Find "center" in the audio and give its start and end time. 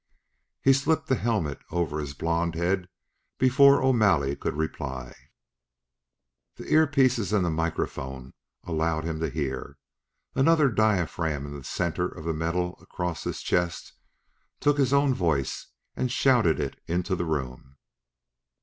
11.63-12.07